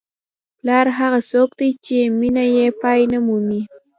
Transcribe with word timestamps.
پلار 0.59 0.85
هغه 0.99 1.19
څوک 1.31 1.49
دی 1.59 1.69
چې 1.85 1.97
مینه 2.19 2.45
یې 2.55 2.65
پای 2.81 3.01
نه 3.13 3.19
مومي. 3.25 3.61